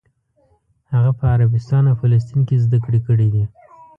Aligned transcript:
هغه 0.93 1.11
په 1.19 1.23
عربستان 1.35 1.83
او 1.87 1.95
فلسطین 2.01 2.41
کې 2.47 2.61
زده 2.65 2.77
کړې 2.85 2.99
کړې 3.07 3.27
دي. 3.33 3.43